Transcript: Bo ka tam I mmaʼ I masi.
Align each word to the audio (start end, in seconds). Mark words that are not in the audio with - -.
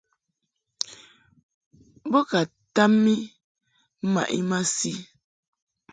Bo 2.11 2.19
ka 2.29 2.41
tam 2.75 2.93
I 3.15 3.15
mmaʼ 4.09 4.27
I 4.37 4.39
masi. 4.49 4.91